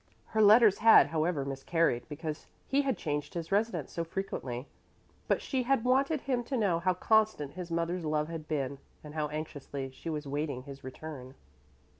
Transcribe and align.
Her 0.29 0.41
letters 0.41 0.79
had, 0.79 1.05
however, 1.09 1.45
miscarried, 1.45 2.09
because 2.09 2.47
he 2.65 2.81
had 2.81 2.97
changed 2.97 3.35
his 3.35 3.51
residence 3.51 3.91
so 3.91 4.03
frequently. 4.03 4.67
But 5.27 5.41
he 5.41 5.61
had 5.61 5.83
wanted 5.85 6.21
him 6.21 6.43
to 6.45 6.57
know 6.57 6.79
how 6.79 6.95
constant 6.95 7.51
his 7.53 7.69
mother's 7.69 8.03
love 8.03 8.27
had 8.27 8.47
been 8.47 8.79
and 9.03 9.13
how 9.13 9.27
anxiously 9.29 9.91
she 9.91 10.09
was 10.09 10.25
waiting 10.25 10.63
his 10.63 10.83
return. 10.83 11.35